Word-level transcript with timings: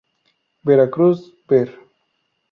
Veracruz, 0.63 1.31
Ver. 1.47 1.69